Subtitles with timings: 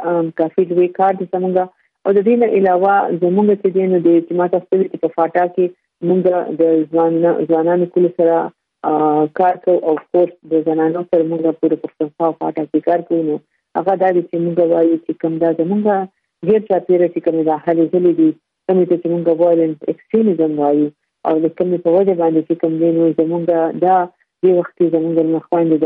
[0.42, 1.56] کافي لوی کار د زمونږ
[2.06, 5.66] او د دې نه علاوه زمونږ چې دین د اجتماع تاسو ته په فاټا کې
[6.07, 6.19] موږ
[6.62, 6.63] د
[6.94, 8.38] ځوانانو ځوانانو کول سره
[9.39, 13.36] کار کو او کورس د زنانو سره موږ پوره پښتونخوا فاټا کې کار کوو نو
[13.80, 17.56] هغه دا چې موږ وایو چې کوم دا زمونږ ډیر چا پیره چې کوم دا
[17.57, 18.30] حالې زلي دي
[18.68, 20.88] کوم چې موږ وایو اکستریمیزم وایو
[21.30, 23.98] او د کوم په وجه باندې چې کوم دین زمونږ دا
[24.44, 25.86] دې وخت کې زموږ د مخوند د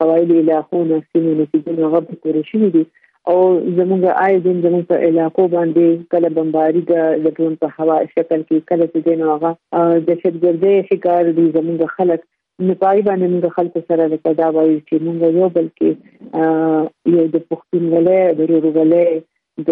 [0.00, 2.84] قواعد علاقو نه سیمه نتیجه نه غوښته کړې شوې دي
[3.30, 3.36] او
[3.78, 6.94] زموږ آی دین زموږ په علاقو باندې کله بمباری د
[7.36, 9.50] ډرون په هوا شکل کې کله چې دین هغه
[10.06, 12.20] د شتګردي شکار دي زموږ خلک
[12.68, 15.88] نپای باندې موږ خلکو سره لکه دا وایي چې موږ یو بلکې
[17.16, 19.08] یو د پښتونولۍ د رورولۍ
[19.68, 19.70] د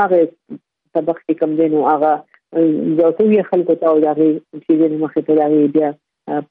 [0.00, 0.20] هغه
[0.96, 2.12] سبق کې کم دینو هغه
[3.00, 4.26] یو څو یې خلکو ته او دغه
[4.64, 5.88] چې دې مخې ته دغه بیا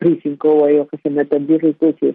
[0.02, 2.08] پریسین کو او یو قسم تطبیق کو چې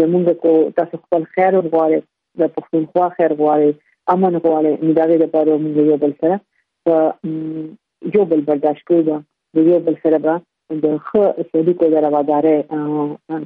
[0.00, 1.98] زمونږ کو تاسو خپل خیر وغواړي
[2.42, 3.70] د پښتونخوا خیر وغواړي
[4.14, 6.36] امن وغواړي مداغه لپاره موږ یو بل سره
[6.84, 6.94] په
[8.18, 10.34] یو بل برداشت کوو د یو بل سره به
[10.84, 12.56] د خو سړي کو د راوادارې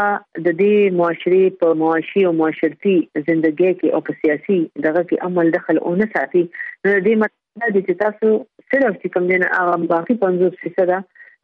[0.45, 5.51] د دې معاشري په معاشي او معاشرتي ژوندۍ کې او په سیاسي دغه کې عمل
[5.55, 8.27] دخل او نه ساتي نو دې مطلب دی چې تاسو
[8.73, 10.95] صرف چې کوم دین هغه باقي 50%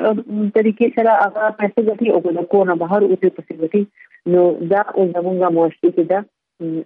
[0.56, 3.82] طریقې سره هغه پیسې ګټي او د کو نه بهر او ته پیسې ګټي
[4.34, 6.20] نو دا او زمونږه موشي کې دا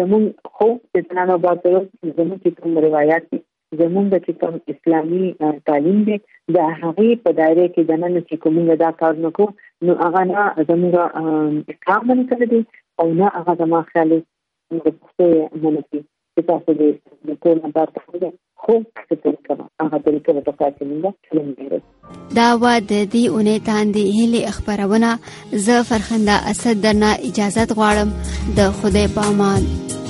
[0.00, 3.42] زمون خو د زنانو باندې زمون چې کوم روایت دي
[3.80, 5.26] زمونږ چې کوم اسلامي
[5.68, 6.16] تعلیم دی
[6.56, 9.46] د هغه په دایره کې د نن چې کومه دا کار نکو
[9.88, 10.92] نو هغه نه زمونږ
[11.86, 12.60] کار باندې کړی دی
[13.00, 15.26] او نه هغه زما خیال دی د پښتو
[15.62, 16.00] منفي
[16.34, 16.90] چې تاسو دې
[17.26, 18.74] د ټول نظر ته وګورئ خو
[19.08, 19.54] څه طریقه
[19.86, 21.80] هغه طریقه په کار کې موږ فلم ګورو
[22.38, 25.10] دا و د دې اونې تاندې هلي خبرونه
[25.68, 30.04] ز فرخنده اسد درنه اجازه غواړم د خوده پامان